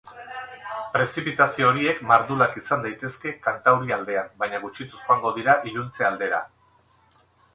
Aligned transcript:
Prezipitazio 0.93 1.67
horiek 1.71 1.99
mardulak 2.11 2.57
izan 2.61 2.81
daitezke 2.87 3.33
kantaurialdean, 3.47 4.33
baina 4.43 4.61
gutxituz 4.65 4.97
joango 5.03 5.35
dira 5.39 5.57
iluntze 5.73 6.09
aldera. 6.11 6.41